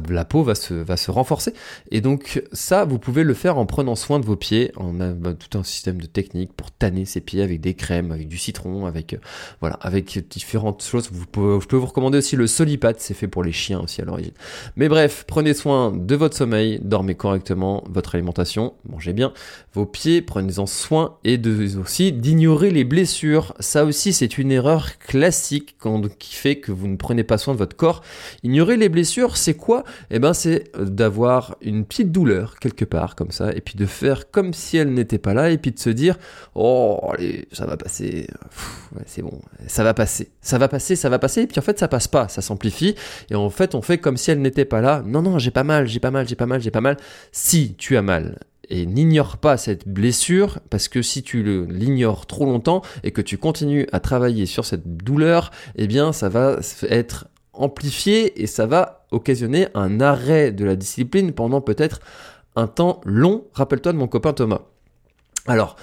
la 0.09 0.25
peau 0.25 0.43
va 0.43 0.55
se 0.55 0.73
va 0.73 0.97
se 0.97 1.11
renforcer. 1.11 1.53
Et 1.91 2.01
donc 2.01 2.43
ça 2.53 2.85
vous 2.85 2.99
pouvez 2.99 3.23
le 3.23 3.33
faire 3.33 3.57
en 3.57 3.65
prenant 3.65 3.95
soin 3.95 4.19
de 4.19 4.25
vos 4.25 4.35
pieds 4.35 4.71
on 4.77 5.01
a 5.01 5.13
tout 5.33 5.57
un 5.57 5.63
système 5.63 5.99
de 5.99 6.05
techniques 6.05 6.53
pour 6.53 6.71
tanner 6.71 7.05
ses 7.05 7.21
pieds 7.21 7.41
avec 7.41 7.59
des 7.59 7.73
crèmes 7.73 8.11
avec 8.11 8.27
du 8.27 8.37
citron 8.37 8.85
avec 8.85 9.13
euh, 9.13 9.17
voilà 9.59 9.77
avec 9.81 10.29
différentes 10.29 10.83
choses. 10.83 11.09
Vous 11.11 11.25
pouvez, 11.25 11.59
je 11.61 11.67
peux 11.67 11.77
vous 11.77 11.87
recommander 11.87 12.19
aussi 12.19 12.35
le 12.35 12.47
Solipat 12.47 12.93
c'est 12.97 13.13
fait 13.13 13.27
pour 13.27 13.43
les 13.43 13.51
chiens 13.51 13.81
aussi 13.81 14.01
à 14.01 14.05
l'origine. 14.05 14.33
Mais 14.77 14.87
bref 14.87 15.25
prenez 15.27 15.53
soin 15.53 15.91
de 15.91 16.15
votre 16.15 16.37
sommeil 16.37 16.79
dormez 16.81 17.15
correctement 17.15 17.83
votre 17.89 18.15
alimentation 18.15 18.73
mangez 18.87 19.13
bien. 19.13 19.33
Vos 19.73 19.85
pieds 19.85 20.21
prenez-en 20.21 20.68
soin 20.69 21.17
et 21.23 21.37
de, 21.37 21.77
aussi 21.77 22.11
d'ignorer 22.11 22.71
les 22.71 22.83
blessures. 22.83 23.53
Ça 23.59 23.85
aussi, 23.85 24.13
c'est 24.13 24.37
une 24.37 24.51
erreur 24.51 24.97
classique 24.99 25.75
qui 26.17 26.35
fait 26.35 26.59
que 26.59 26.71
vous 26.71 26.87
ne 26.87 26.95
prenez 26.95 27.23
pas 27.23 27.37
soin 27.37 27.53
de 27.53 27.59
votre 27.59 27.75
corps. 27.75 28.01
Ignorer 28.43 28.77
les 28.77 28.89
blessures, 28.89 29.37
c'est 29.37 29.55
quoi? 29.55 29.83
Eh 30.11 30.19
ben, 30.19 30.33
c'est 30.33 30.71
d'avoir 30.77 31.57
une 31.61 31.85
petite 31.85 32.11
douleur 32.11 32.59
quelque 32.59 32.85
part 32.85 33.15
comme 33.15 33.31
ça, 33.31 33.51
et 33.51 33.61
puis 33.61 33.75
de 33.75 33.85
faire 33.85 34.31
comme 34.31 34.53
si 34.53 34.77
elle 34.77 34.93
n'était 34.93 35.17
pas 35.17 35.33
là, 35.33 35.49
et 35.49 35.57
puis 35.57 35.71
de 35.71 35.79
se 35.79 35.89
dire, 35.89 36.17
oh, 36.55 36.99
allez, 37.13 37.47
ça 37.51 37.65
va 37.65 37.77
passer, 37.77 38.27
c'est 39.05 39.21
bon, 39.21 39.41
ça 39.67 39.83
va 39.83 39.93
passer, 39.93 40.29
ça 40.41 40.57
va 40.57 40.67
passer, 40.67 40.95
ça 40.95 41.09
va 41.09 41.19
passer, 41.19 41.41
et 41.41 41.47
puis 41.47 41.59
en 41.59 41.63
fait, 41.63 41.79
ça 41.79 41.87
passe 41.87 42.07
pas, 42.07 42.27
ça 42.27 42.41
s'amplifie, 42.41 42.95
et 43.29 43.35
en 43.35 43.49
fait, 43.49 43.75
on 43.75 43.81
fait 43.81 43.97
comme 43.97 44.17
si 44.17 44.31
elle 44.31 44.41
n'était 44.41 44.65
pas 44.65 44.81
là. 44.81 45.03
Non, 45.05 45.21
non, 45.21 45.39
j'ai 45.39 45.51
pas 45.51 45.63
mal, 45.63 45.87
j'ai 45.87 45.99
pas 45.99 46.11
mal, 46.11 46.27
j'ai 46.27 46.35
pas 46.35 46.45
mal, 46.45 46.61
j'ai 46.61 46.71
pas 46.71 46.81
mal. 46.81 46.97
Si 47.31 47.75
tu 47.75 47.97
as 47.97 48.01
mal, 48.01 48.39
et 48.69 48.85
n'ignore 48.85 49.37
pas 49.37 49.57
cette 49.57 49.87
blessure 49.87 50.59
parce 50.69 50.87
que 50.87 51.01
si 51.01 51.23
tu 51.23 51.65
l'ignores 51.67 52.25
trop 52.25 52.45
longtemps 52.45 52.81
et 53.03 53.11
que 53.11 53.21
tu 53.21 53.37
continues 53.37 53.87
à 53.91 53.99
travailler 53.99 54.45
sur 54.45 54.65
cette 54.65 55.03
douleur, 55.03 55.51
eh 55.75 55.87
bien 55.87 56.13
ça 56.13 56.29
va 56.29 56.59
être 56.89 57.27
amplifié 57.53 58.41
et 58.41 58.47
ça 58.47 58.65
va 58.65 59.05
occasionner 59.11 59.67
un 59.73 59.99
arrêt 60.01 60.51
de 60.51 60.65
la 60.65 60.75
discipline 60.75 61.33
pendant 61.33 61.61
peut-être 61.61 61.99
un 62.55 62.67
temps 62.67 63.01
long. 63.05 63.45
Rappelle-toi 63.53 63.93
de 63.93 63.97
mon 63.97 64.07
copain 64.07 64.33
Thomas. 64.33 64.61
Alors, 65.47 65.75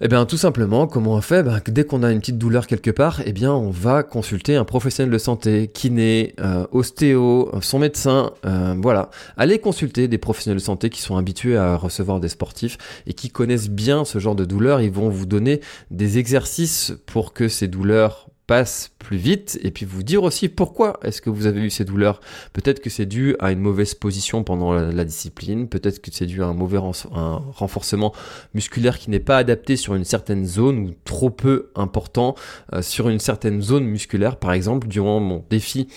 eh 0.00 0.08
bien, 0.08 0.26
tout 0.26 0.36
simplement, 0.36 0.88
comment 0.88 1.14
on 1.14 1.20
fait 1.20 1.44
ben, 1.44 1.60
Dès 1.64 1.84
qu'on 1.84 2.02
a 2.02 2.10
une 2.10 2.18
petite 2.18 2.38
douleur 2.38 2.66
quelque 2.66 2.90
part, 2.90 3.22
eh 3.24 3.32
bien, 3.32 3.52
on 3.52 3.70
va 3.70 4.02
consulter 4.02 4.56
un 4.56 4.64
professionnel 4.64 5.12
de 5.12 5.18
santé, 5.18 5.70
kiné, 5.72 6.34
euh, 6.40 6.66
ostéo, 6.72 7.52
son 7.60 7.78
médecin, 7.78 8.32
euh, 8.44 8.74
voilà. 8.82 9.10
Allez 9.36 9.60
consulter 9.60 10.08
des 10.08 10.18
professionnels 10.18 10.58
de 10.58 10.64
santé 10.64 10.90
qui 10.90 11.00
sont 11.00 11.16
habitués 11.16 11.56
à 11.56 11.76
recevoir 11.76 12.18
des 12.18 12.28
sportifs 12.28 12.78
et 13.06 13.12
qui 13.12 13.30
connaissent 13.30 13.70
bien 13.70 14.04
ce 14.04 14.18
genre 14.18 14.34
de 14.34 14.44
douleur. 14.44 14.80
Ils 14.80 14.90
vont 14.90 15.08
vous 15.08 15.26
donner 15.26 15.60
des 15.92 16.18
exercices 16.18 16.94
pour 17.06 17.32
que 17.32 17.46
ces 17.46 17.68
douleurs 17.68 18.31
passe 18.46 18.90
plus 18.98 19.16
vite 19.16 19.58
et 19.62 19.70
puis 19.70 19.86
vous 19.86 20.02
dire 20.02 20.22
aussi 20.22 20.48
pourquoi 20.48 20.98
est-ce 21.02 21.22
que 21.22 21.30
vous 21.30 21.46
avez 21.46 21.60
eu 21.60 21.70
ces 21.70 21.84
douleurs. 21.84 22.20
Peut-être 22.52 22.80
que 22.80 22.90
c'est 22.90 23.06
dû 23.06 23.36
à 23.38 23.52
une 23.52 23.60
mauvaise 23.60 23.94
position 23.94 24.42
pendant 24.44 24.72
la, 24.72 25.04
discipline, 25.04 25.68
peut-être 25.68 26.00
que 26.00 26.10
c'est 26.12 26.26
dû 26.26 26.42
à 26.42 26.46
un 26.46 26.54
mauvais 26.54 26.78
renforcement 26.78 28.12
musculaire 28.54 28.98
qui 28.98 29.10
n'est 29.10 29.20
pas 29.20 29.38
adapté 29.38 29.76
sur 29.76 29.94
une 29.94 30.04
certaine 30.04 30.44
zone 30.44 30.78
ou 30.78 30.90
trop 31.04 31.30
peu 31.30 31.70
important 31.74 32.34
euh, 32.72 32.82
sur 32.82 33.08
une 33.08 33.18
certaine 33.18 33.62
zone 33.62 33.84
musculaire. 33.84 34.36
Par 34.36 34.52
exemple, 34.52 34.88
durant 34.88 35.20
mon 35.20 35.44
défi 35.50 35.88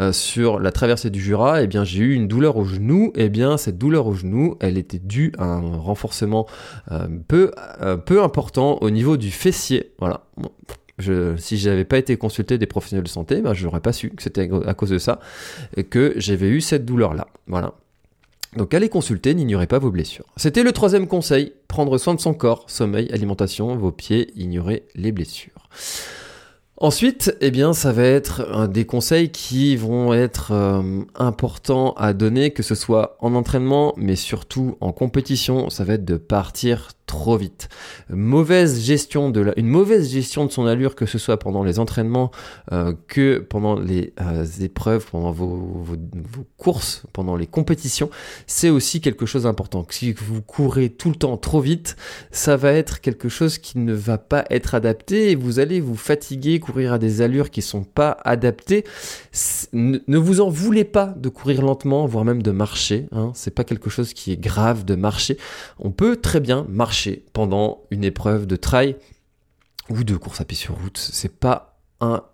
euh, 0.00 0.12
sur 0.12 0.58
la 0.58 0.72
traversée 0.72 1.10
du 1.10 1.20
Jura, 1.20 1.62
eh 1.62 1.66
bien 1.66 1.84
j'ai 1.84 2.00
eu 2.00 2.14
une 2.14 2.28
douleur 2.28 2.56
au 2.56 2.64
genou. 2.64 3.12
Eh 3.14 3.28
bien 3.28 3.56
cette 3.56 3.78
douleur 3.78 4.06
au 4.06 4.14
genou, 4.14 4.56
elle 4.60 4.78
était 4.78 4.98
due 4.98 5.32
à 5.38 5.44
un 5.44 5.76
renforcement 5.76 6.46
euh, 6.90 7.06
peu 7.28 7.52
peu 8.06 8.22
important 8.22 8.78
au 8.80 8.90
niveau 8.90 9.16
du 9.16 9.30
fessier. 9.30 9.92
Voilà 9.98 10.24
je, 10.98 11.36
si 11.36 11.56
j'avais 11.56 11.84
pas 11.84 11.98
été 11.98 12.16
consulté 12.16 12.58
des 12.58 12.66
professionnels 12.66 13.04
de 13.04 13.08
santé, 13.08 13.40
ben, 13.40 13.54
je 13.54 13.64
n'aurais 13.64 13.80
pas 13.80 13.92
su 13.92 14.10
que 14.10 14.22
c'était 14.22 14.48
à 14.66 14.74
cause 14.74 14.90
de 14.90 14.98
ça 14.98 15.20
que 15.90 16.14
j'avais 16.16 16.48
eu 16.48 16.60
cette 16.60 16.84
douleur-là. 16.84 17.26
Voilà. 17.46 17.74
Donc 18.56 18.74
allez 18.74 18.90
consulter, 18.90 19.34
n'ignorez 19.34 19.66
pas 19.66 19.78
vos 19.78 19.90
blessures. 19.90 20.26
C'était 20.36 20.62
le 20.62 20.72
troisième 20.72 21.06
conseil, 21.06 21.52
prendre 21.68 21.96
soin 21.96 22.14
de 22.14 22.20
son 22.20 22.34
corps, 22.34 22.64
sommeil, 22.68 23.10
alimentation, 23.12 23.74
vos 23.76 23.92
pieds, 23.92 24.30
ignorer 24.36 24.84
les 24.94 25.10
blessures. 25.10 25.68
Ensuite, 26.76 27.36
eh 27.40 27.52
bien, 27.52 27.74
ça 27.74 27.92
va 27.92 28.02
être 28.02 28.66
des 28.66 28.84
conseils 28.84 29.30
qui 29.30 29.76
vont 29.76 30.12
être 30.12 30.50
euh, 30.50 31.02
importants 31.14 31.92
à 31.92 32.12
donner, 32.12 32.50
que 32.50 32.64
ce 32.64 32.74
soit 32.74 33.16
en 33.20 33.36
entraînement, 33.36 33.94
mais 33.96 34.16
surtout 34.16 34.76
en 34.80 34.90
compétition. 34.90 35.70
Ça 35.70 35.84
va 35.84 35.94
être 35.94 36.04
de 36.04 36.16
partir 36.16 36.88
trop 37.12 37.36
vite. 37.36 37.68
Mauvaise 38.08 38.80
gestion 38.80 39.28
de 39.28 39.42
la, 39.42 39.52
une 39.58 39.68
mauvaise 39.68 40.10
gestion 40.10 40.46
de 40.46 40.50
son 40.50 40.64
allure, 40.64 40.94
que 40.94 41.04
ce 41.04 41.18
soit 41.18 41.38
pendant 41.38 41.62
les 41.62 41.78
entraînements, 41.78 42.30
euh, 42.72 42.94
que 43.06 43.38
pendant 43.38 43.78
les 43.78 44.14
euh, 44.22 44.46
épreuves, 44.62 45.04
pendant 45.10 45.30
vos, 45.30 45.84
vos, 45.84 46.46
courses, 46.56 47.02
pendant 47.12 47.36
les 47.36 47.46
compétitions, 47.46 48.08
c'est 48.46 48.70
aussi 48.70 49.02
quelque 49.02 49.26
chose 49.26 49.42
d'important. 49.42 49.86
Si 49.90 50.14
vous 50.14 50.40
courez 50.40 50.88
tout 50.88 51.10
le 51.10 51.16
temps 51.16 51.36
trop 51.36 51.60
vite, 51.60 51.96
ça 52.30 52.56
va 52.56 52.72
être 52.72 53.02
quelque 53.02 53.28
chose 53.28 53.58
qui 53.58 53.76
ne 53.76 53.92
va 53.92 54.16
pas 54.16 54.46
être 54.48 54.74
adapté 54.74 55.32
et 55.32 55.34
vous 55.34 55.58
allez 55.58 55.82
vous 55.82 55.96
fatiguer, 55.96 56.60
courir 56.60 56.94
à 56.94 56.98
des 56.98 57.20
allures 57.20 57.50
qui 57.50 57.60
sont 57.60 57.84
pas 57.84 58.16
adaptées. 58.24 58.84
Ne 59.74 60.16
vous 60.16 60.40
en 60.40 60.48
voulez 60.48 60.84
pas 60.84 61.12
de 61.18 61.28
courir 61.28 61.60
lentement, 61.60 62.06
voire 62.06 62.24
même 62.24 62.42
de 62.42 62.52
marcher. 62.52 63.06
Hein. 63.12 63.32
C'est 63.34 63.54
pas 63.54 63.64
quelque 63.64 63.90
chose 63.90 64.14
qui 64.14 64.32
est 64.32 64.40
grave 64.40 64.86
de 64.86 64.94
marcher. 64.94 65.36
On 65.78 65.90
peut 65.90 66.16
très 66.16 66.40
bien 66.40 66.64
marcher 66.70 67.01
pendant 67.32 67.82
une 67.90 68.04
épreuve 68.04 68.46
de 68.46 68.56
trail 68.56 68.96
ou 69.88 70.04
de 70.04 70.16
course 70.16 70.40
à 70.40 70.44
pied 70.44 70.56
sur 70.56 70.76
route. 70.76 70.98
C'est 70.98 71.38
pas 71.38 71.78
un 72.00 72.24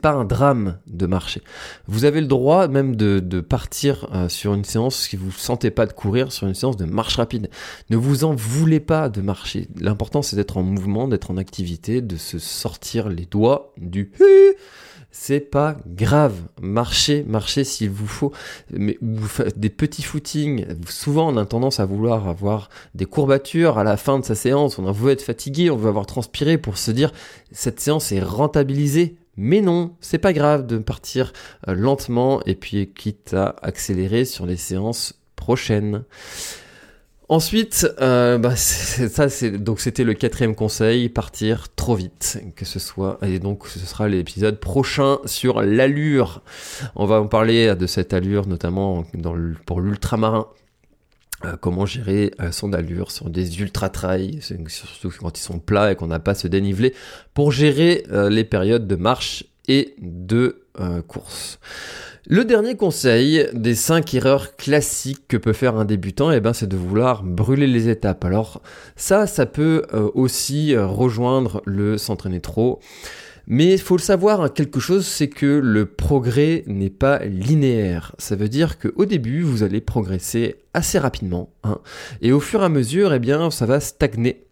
pas 0.00 0.12
un 0.12 0.24
drame 0.24 0.78
de 0.86 1.06
marcher. 1.06 1.42
Vous 1.86 2.06
avez 2.06 2.20
le 2.22 2.26
droit 2.26 2.66
même 2.66 2.96
de, 2.96 3.20
de 3.20 3.40
partir 3.40 4.08
euh, 4.14 4.28
sur 4.28 4.54
une 4.54 4.64
séance 4.64 4.96
si 4.96 5.16
vous 5.16 5.26
ne 5.26 5.32
sentez 5.32 5.70
pas 5.70 5.84
de 5.84 5.92
courir 5.92 6.32
sur 6.32 6.46
une 6.46 6.54
séance 6.54 6.78
de 6.78 6.86
marche 6.86 7.16
rapide. 7.16 7.50
Ne 7.90 7.96
vous 7.96 8.24
en 8.24 8.34
voulez 8.34 8.80
pas 8.80 9.10
de 9.10 9.20
marcher. 9.20 9.68
L'important 9.78 10.22
c'est 10.22 10.36
d'être 10.36 10.56
en 10.56 10.62
mouvement, 10.62 11.08
d'être 11.08 11.30
en 11.30 11.36
activité, 11.36 12.00
de 12.00 12.16
se 12.16 12.38
sortir 12.38 13.10
les 13.10 13.26
doigts 13.26 13.74
du 13.76 14.10
c'est 15.18 15.40
pas 15.40 15.78
grave. 15.86 16.34
Marchez, 16.60 17.24
marchez 17.26 17.64
s'il 17.64 17.88
vous 17.88 18.06
faut. 18.06 18.32
Mais 18.70 18.98
vous 19.00 19.26
faites 19.26 19.58
des 19.58 19.70
petits 19.70 20.02
footings. 20.02 20.66
Souvent, 20.88 21.32
on 21.32 21.38
a 21.38 21.46
tendance 21.46 21.80
à 21.80 21.86
vouloir 21.86 22.28
avoir 22.28 22.68
des 22.94 23.06
courbatures 23.06 23.78
à 23.78 23.82
la 23.82 23.96
fin 23.96 24.18
de 24.18 24.24
sa 24.26 24.34
séance. 24.34 24.78
On 24.78 24.88
veut 24.92 25.12
être 25.12 25.22
fatigué, 25.22 25.70
on 25.70 25.76
veut 25.76 25.88
avoir 25.88 26.04
transpiré 26.04 26.58
pour 26.58 26.76
se 26.76 26.90
dire 26.90 27.12
cette 27.50 27.80
séance 27.80 28.12
est 28.12 28.20
rentabilisée. 28.20 29.16
Mais 29.38 29.62
non, 29.62 29.96
c'est 30.00 30.18
pas 30.18 30.34
grave 30.34 30.66
de 30.66 30.76
partir 30.76 31.32
euh, 31.66 31.74
lentement 31.74 32.42
et 32.44 32.54
puis 32.54 32.92
quitte 32.92 33.32
à 33.32 33.56
accélérer 33.62 34.26
sur 34.26 34.44
les 34.44 34.56
séances 34.56 35.14
prochaines. 35.34 36.04
Ensuite, 37.28 37.88
euh, 38.00 38.38
bah, 38.38 38.54
ça 38.56 39.28
c'est 39.28 39.50
donc 39.50 39.80
c'était 39.80 40.04
le 40.04 40.14
quatrième 40.14 40.54
conseil, 40.54 41.08
partir 41.08 41.68
trop 41.74 41.96
vite, 41.96 42.40
que 42.54 42.64
ce 42.64 42.78
soit 42.78 43.18
et 43.22 43.38
donc 43.38 43.66
ce 43.66 43.80
sera 43.80 44.08
l'épisode 44.08 44.60
prochain 44.60 45.18
sur 45.24 45.60
l'allure. 45.62 46.42
On 46.94 47.06
va 47.06 47.20
en 47.20 47.26
parler 47.26 47.74
de 47.74 47.86
cette 47.86 48.14
allure 48.14 48.46
notamment 48.46 49.04
dans 49.14 49.34
le, 49.34 49.56
pour 49.66 49.80
l'ultramarin. 49.80 50.46
Euh, 51.44 51.54
comment 51.60 51.84
gérer 51.84 52.32
euh, 52.40 52.50
son 52.50 52.72
allure 52.72 53.10
sur 53.10 53.28
des 53.28 53.60
ultra 53.60 53.90
trails, 53.90 54.40
surtout 54.68 55.12
quand 55.20 55.38
ils 55.38 55.42
sont 55.42 55.58
plats 55.58 55.92
et 55.92 55.94
qu'on 55.94 56.06
n'a 56.06 56.18
pas 56.18 56.34
ce 56.34 56.48
dénivelé, 56.48 56.94
pour 57.34 57.52
gérer 57.52 58.04
euh, 58.10 58.30
les 58.30 58.44
périodes 58.44 58.86
de 58.86 58.96
marche 58.96 59.44
et 59.68 59.94
de 59.98 60.62
course. 61.08 61.58
Le 62.28 62.44
dernier 62.44 62.74
conseil 62.74 63.46
des 63.52 63.76
5 63.76 64.12
erreurs 64.14 64.56
classiques 64.56 65.28
que 65.28 65.36
peut 65.36 65.52
faire 65.52 65.76
un 65.76 65.84
débutant, 65.84 66.32
eh 66.32 66.40
ben, 66.40 66.52
c'est 66.52 66.66
de 66.66 66.76
vouloir 66.76 67.22
brûler 67.22 67.68
les 67.68 67.88
étapes. 67.88 68.24
Alors 68.24 68.62
ça, 68.96 69.28
ça 69.28 69.46
peut 69.46 69.84
euh, 69.94 70.10
aussi 70.14 70.74
euh, 70.74 70.88
rejoindre 70.88 71.62
le 71.66 71.98
s'entraîner 71.98 72.40
trop. 72.40 72.80
Mais 73.46 73.74
il 73.74 73.80
faut 73.80 73.96
le 73.96 74.02
savoir, 74.02 74.40
hein, 74.40 74.48
quelque 74.48 74.80
chose, 74.80 75.06
c'est 75.06 75.28
que 75.28 75.46
le 75.46 75.86
progrès 75.86 76.64
n'est 76.66 76.90
pas 76.90 77.20
linéaire. 77.20 78.16
Ça 78.18 78.34
veut 78.34 78.48
dire 78.48 78.80
qu'au 78.80 79.04
début, 79.04 79.42
vous 79.42 79.62
allez 79.62 79.80
progresser 79.80 80.56
assez 80.74 80.98
rapidement. 80.98 81.50
Hein, 81.62 81.78
et 82.22 82.32
au 82.32 82.40
fur 82.40 82.62
et 82.62 82.64
à 82.64 82.68
mesure, 82.68 83.14
eh 83.14 83.20
bien, 83.20 83.52
ça 83.52 83.66
va 83.66 83.78
stagner. 83.78 84.48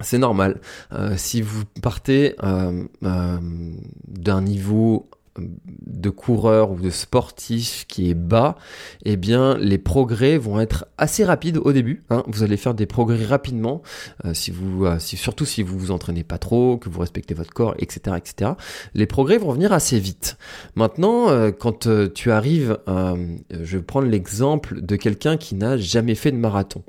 C'est 0.00 0.16
normal. 0.16 0.62
Euh, 0.92 1.12
si 1.18 1.42
vous 1.42 1.64
partez 1.82 2.36
d'un 2.40 4.40
niveau 4.40 5.10
de 5.38 6.10
coureur 6.10 6.70
ou 6.70 6.76
de 6.76 6.90
sportif 6.90 7.84
qui 7.88 8.10
est 8.10 8.14
bas, 8.14 8.56
eh 9.04 9.16
bien 9.16 9.56
les 9.58 9.78
progrès 9.78 10.38
vont 10.38 10.60
être 10.60 10.86
assez 10.98 11.24
rapides 11.24 11.58
au 11.58 11.72
début. 11.72 12.02
Hein. 12.10 12.22
Vous 12.26 12.42
allez 12.42 12.56
faire 12.56 12.74
des 12.74 12.86
progrès 12.86 13.24
rapidement, 13.24 13.82
euh, 14.24 14.34
si 14.34 14.50
vous, 14.50 14.84
euh, 14.84 14.98
si, 14.98 15.16
surtout 15.16 15.44
si 15.44 15.62
vous 15.62 15.78
vous 15.78 15.90
entraînez 15.90 16.24
pas 16.24 16.38
trop, 16.38 16.76
que 16.76 16.88
vous 16.88 17.00
respectez 17.00 17.34
votre 17.34 17.52
corps, 17.52 17.74
etc., 17.78 18.16
etc. 18.16 18.52
Les 18.94 19.06
progrès 19.06 19.38
vont 19.38 19.52
venir 19.52 19.72
assez 19.72 19.98
vite. 19.98 20.36
Maintenant, 20.74 21.28
euh, 21.28 21.50
quand 21.50 21.88
tu 22.14 22.30
arrives, 22.30 22.78
je 22.86 23.76
vais 23.76 23.82
prendre 23.82 24.08
l'exemple 24.08 24.80
de 24.80 24.96
quelqu'un 24.96 25.36
qui 25.36 25.54
n'a 25.54 25.76
jamais 25.76 26.14
fait 26.14 26.32
de 26.32 26.36
marathon. 26.36 26.82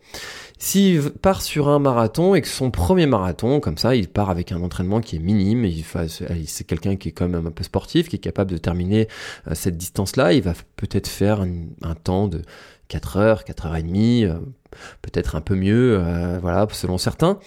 S'il 0.60 1.12
part 1.12 1.42
sur 1.44 1.70
un 1.70 1.78
marathon 1.78 2.34
et 2.34 2.42
que 2.42 2.48
son 2.48 2.72
premier 2.72 3.06
marathon, 3.06 3.60
comme 3.60 3.78
ça, 3.78 3.96
il 3.96 4.08
part 4.08 4.32
avec 4.32 4.52
un 4.52 4.62
entraînement 4.64 5.02
qui 5.02 5.18
est 5.18 5.20
minime, 5.20 5.66
il 5.66 5.84
c'est 6.48 6.64
quelqu'un 6.64 6.96
qui 6.96 7.10
est 7.10 7.12
quand 7.12 7.28
même 7.28 7.46
un 7.46 7.52
peu 7.52 7.64
sportif, 7.64 8.10
qui 8.10 8.16
est 8.16 8.20
capable 8.20 8.50
de 8.52 8.58
terminer 8.58 9.08
euh, 9.48 9.54
cette 9.54 9.78
distance-là, 9.78 10.34
il 10.34 10.42
va 10.42 10.54
peut-être 10.76 11.08
faire 11.08 11.42
un, 11.42 11.96
temps 11.96 12.28
de 12.28 12.42
4 12.88 13.18
heures, 13.18 13.44
4 13.44 13.68
heures 13.68 13.76
et 13.76 13.84
demie, 13.84 14.26
euh, 14.26 14.40
peut-être 15.04 15.36
un 15.36 15.42
peu 15.42 15.56
mieux, 15.56 16.00
euh, 16.00 16.40
voilà, 16.42 16.68
selon 16.72 16.98
certains. 16.98 17.40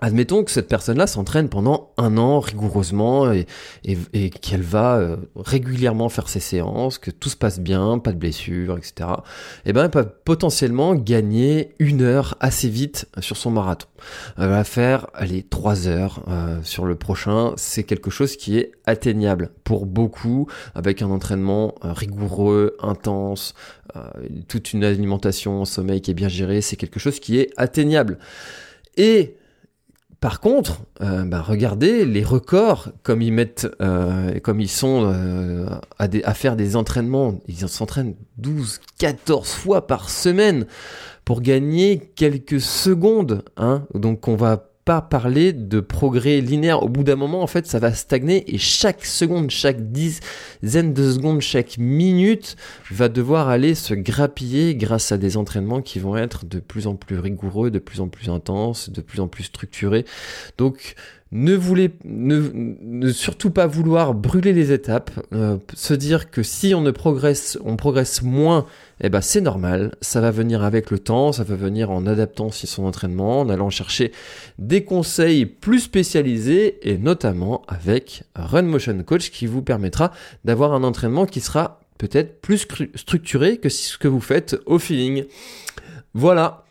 Admettons 0.00 0.42
que 0.42 0.50
cette 0.50 0.68
personne-là 0.68 1.06
s'entraîne 1.06 1.48
pendant 1.48 1.92
un 1.96 2.18
an 2.18 2.40
rigoureusement 2.40 3.32
et, 3.32 3.46
qu'elle 4.30 4.62
va 4.62 4.96
euh, 4.96 5.16
régulièrement 5.36 6.08
faire 6.08 6.28
ses 6.28 6.40
séances, 6.40 6.98
que 6.98 7.10
tout 7.10 7.28
se 7.28 7.36
passe 7.36 7.60
bien, 7.60 7.98
pas 7.98 8.12
de 8.12 8.18
blessures, 8.18 8.76
etc. 8.76 9.10
Et 9.64 9.72
ben, 9.72 9.84
elle 9.84 9.90
peut 9.90 10.04
potentiellement 10.24 10.94
gagner 10.94 11.74
une 11.78 12.02
heure 12.02 12.36
assez 12.40 12.68
vite 12.68 13.06
sur 13.20 13.36
son 13.36 13.52
marathon. 13.52 13.86
Elle 14.36 14.48
va 14.48 14.64
faire, 14.64 15.06
allez, 15.14 15.44
trois 15.44 15.86
heures 15.86 16.24
euh, 16.28 16.58
sur 16.64 16.86
le 16.86 16.96
prochain. 16.96 17.52
C'est 17.56 17.84
quelque 17.84 18.10
chose 18.10 18.36
qui 18.36 18.58
est 18.58 18.72
atteignable 18.86 19.52
pour 19.62 19.86
beaucoup 19.86 20.48
avec 20.74 21.02
un 21.02 21.10
entraînement 21.10 21.76
euh, 21.84 21.92
rigoureux, 21.92 22.76
intense, 22.80 23.54
toute 24.48 24.72
une 24.72 24.82
alimentation, 24.82 25.64
sommeil 25.64 26.00
qui 26.00 26.10
est 26.10 26.14
bien 26.14 26.26
géré. 26.26 26.60
C'est 26.62 26.74
quelque 26.74 26.98
chose 26.98 27.20
qui 27.20 27.38
est 27.38 27.50
atteignable. 27.56 28.18
Et 28.96 29.36
par 30.24 30.40
contre, 30.40 30.80
euh, 31.02 31.22
bah, 31.26 31.42
regardez 31.42 32.06
les 32.06 32.24
records, 32.24 32.88
comme 33.02 33.20
ils 33.20 33.30
mettent, 33.30 33.68
euh, 33.82 34.40
comme 34.40 34.58
ils 34.58 34.70
sont 34.70 35.12
euh, 35.12 35.66
à, 35.98 36.32
faire 36.32 36.56
des 36.56 36.76
entraînements, 36.76 37.42
ils 37.46 37.68
s'entraînent 37.68 38.14
12, 38.38 38.80
14 38.96 39.46
fois 39.50 39.86
par 39.86 40.08
semaine 40.08 40.64
pour 41.26 41.42
gagner 41.42 42.10
quelques 42.16 42.62
secondes. 42.62 43.44
Hein. 43.58 43.86
Donc 43.92 44.26
on 44.26 44.34
va 44.34 44.70
pas 44.84 45.00
parler 45.00 45.52
de 45.52 45.80
progrès 45.80 46.40
linéaire. 46.40 46.82
Au 46.82 46.88
bout 46.88 47.04
d'un 47.04 47.16
moment, 47.16 47.42
en 47.42 47.46
fait, 47.46 47.66
ça 47.66 47.78
va 47.78 47.92
stagner 47.94 48.54
et 48.54 48.58
chaque 48.58 49.04
seconde, 49.04 49.50
chaque 49.50 49.92
dizaine 49.92 50.92
de 50.92 51.12
secondes, 51.12 51.40
chaque 51.40 51.78
minute 51.78 52.56
va 52.90 53.08
devoir 53.08 53.48
aller 53.48 53.74
se 53.74 53.94
grappiller 53.94 54.74
grâce 54.74 55.12
à 55.12 55.18
des 55.18 55.36
entraînements 55.36 55.80
qui 55.80 55.98
vont 55.98 56.16
être 56.16 56.44
de 56.44 56.60
plus 56.60 56.86
en 56.86 56.96
plus 56.96 57.18
rigoureux, 57.18 57.70
de 57.70 57.78
plus 57.78 58.00
en 58.00 58.08
plus 58.08 58.28
intenses, 58.28 58.90
de 58.90 59.00
plus 59.00 59.20
en 59.20 59.28
plus 59.28 59.44
structurés. 59.44 60.04
Donc, 60.58 60.94
ne 61.34 61.56
voulez 61.56 61.90
ne, 62.04 63.10
surtout 63.10 63.50
pas 63.50 63.66
vouloir 63.66 64.14
brûler 64.14 64.52
les 64.52 64.70
étapes, 64.70 65.10
euh, 65.32 65.58
se 65.74 65.92
dire 65.92 66.30
que 66.30 66.44
si 66.44 66.74
on 66.76 66.80
ne 66.80 66.92
progresse, 66.92 67.58
on 67.64 67.74
progresse 67.74 68.22
moins, 68.22 68.66
eh 69.00 69.08
ben 69.08 69.20
c'est 69.20 69.40
normal, 69.40 69.96
ça 70.00 70.20
va 70.20 70.30
venir 70.30 70.62
avec 70.62 70.92
le 70.92 71.00
temps, 71.00 71.32
ça 71.32 71.42
va 71.42 71.56
venir 71.56 71.90
en 71.90 72.06
adaptant 72.06 72.50
son 72.52 72.84
entraînement, 72.84 73.40
en 73.40 73.48
allant 73.48 73.68
chercher 73.68 74.12
des 74.58 74.84
conseils 74.84 75.44
plus 75.44 75.80
spécialisés 75.80 76.88
et 76.88 76.98
notamment 76.98 77.62
avec 77.66 78.22
Run 78.36 78.62
Motion 78.62 79.02
Coach 79.02 79.32
qui 79.32 79.46
vous 79.46 79.62
permettra 79.62 80.12
d'avoir 80.44 80.72
un 80.72 80.84
entraînement 80.84 81.26
qui 81.26 81.40
sera 81.40 81.80
peut-être 81.98 82.40
plus 82.42 82.64
structuré 82.94 83.58
que 83.58 83.68
ce 83.68 83.98
que 83.98 84.06
vous 84.06 84.20
faites 84.20 84.56
au 84.66 84.78
feeling. 84.78 85.24
Voilà, 86.14 86.63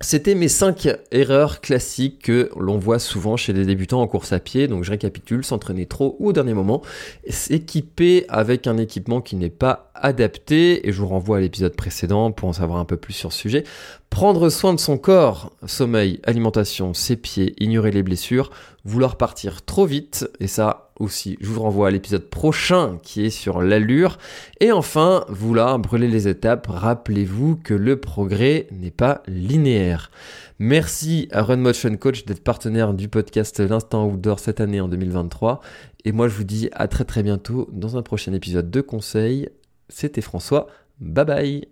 c'était 0.00 0.34
mes 0.34 0.48
5 0.48 0.88
erreurs 1.12 1.60
classiques 1.60 2.24
que 2.24 2.50
l'on 2.56 2.78
voit 2.78 2.98
souvent 2.98 3.36
chez 3.36 3.52
les 3.52 3.64
débutants 3.64 4.02
en 4.02 4.06
course 4.06 4.32
à 4.32 4.40
pied. 4.40 4.68
Donc 4.68 4.84
je 4.84 4.90
récapitule, 4.90 5.44
s'entraîner 5.44 5.86
trop 5.86 6.16
ou 6.18 6.28
au 6.28 6.32
dernier 6.32 6.52
moment, 6.52 6.82
s'équiper 7.28 8.24
avec 8.28 8.66
un 8.66 8.76
équipement 8.76 9.20
qui 9.20 9.36
n'est 9.36 9.50
pas 9.50 9.92
adapté, 9.94 10.86
et 10.86 10.92
je 10.92 11.00
vous 11.00 11.06
renvoie 11.06 11.38
à 11.38 11.40
l'épisode 11.40 11.74
précédent 11.76 12.32
pour 12.32 12.48
en 12.48 12.52
savoir 12.52 12.78
un 12.80 12.84
peu 12.84 12.96
plus 12.96 13.12
sur 13.12 13.32
ce 13.32 13.38
sujet. 13.38 13.64
Prendre 14.10 14.50
soin 14.50 14.74
de 14.74 14.80
son 14.80 14.98
corps, 14.98 15.52
sommeil, 15.66 16.20
alimentation, 16.24 16.92
ses 16.92 17.16
pieds, 17.16 17.54
ignorer 17.58 17.90
les 17.90 18.02
blessures, 18.02 18.50
vouloir 18.84 19.16
partir 19.16 19.64
trop 19.64 19.86
vite, 19.86 20.28
et 20.40 20.48
ça 20.48 20.83
aussi, 21.00 21.36
je 21.40 21.48
vous 21.48 21.62
renvoie 21.62 21.88
à 21.88 21.90
l'épisode 21.90 22.28
prochain 22.30 22.98
qui 23.02 23.24
est 23.24 23.30
sur 23.30 23.60
l'allure. 23.60 24.18
Et 24.60 24.72
enfin, 24.72 25.24
vouloir 25.28 25.78
brûler 25.78 26.08
les 26.08 26.28
étapes, 26.28 26.66
rappelez-vous 26.68 27.56
que 27.56 27.74
le 27.74 28.00
progrès 28.00 28.68
n'est 28.70 28.90
pas 28.90 29.22
linéaire. 29.26 30.10
Merci 30.58 31.28
à 31.32 31.42
Run 31.42 31.56
Motion 31.56 31.96
Coach 31.96 32.24
d'être 32.24 32.44
partenaire 32.44 32.94
du 32.94 33.08
podcast 33.08 33.58
L'Instant 33.58 34.06
Outdoor 34.06 34.38
cette 34.38 34.60
année 34.60 34.80
en 34.80 34.88
2023. 34.88 35.60
Et 36.04 36.12
moi, 36.12 36.28
je 36.28 36.34
vous 36.34 36.44
dis 36.44 36.68
à 36.72 36.86
très 36.86 37.04
très 37.04 37.22
bientôt 37.22 37.68
dans 37.72 37.96
un 37.96 38.02
prochain 38.02 38.32
épisode 38.32 38.70
de 38.70 38.80
conseils. 38.80 39.48
C'était 39.88 40.20
François. 40.20 40.68
Bye 41.00 41.24
bye 41.24 41.68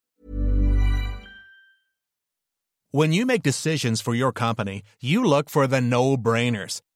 When 2.92 3.14
you 3.14 3.24
make 3.24 3.42
decisions 3.42 4.02
for 4.02 4.14
your 4.14 4.32
company, 4.32 4.82
you 5.00 5.24
look 5.24 5.48
for 5.48 5.66
the 5.66 5.80
no-brainers. 5.80 6.82